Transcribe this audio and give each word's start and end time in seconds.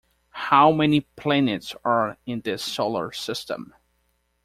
How 0.49 0.71
many 0.71 1.01
planets 1.01 1.75
are 1.85 2.17
in 2.25 2.41
this 2.41 2.63
solar 2.63 3.11
system? 3.11 3.75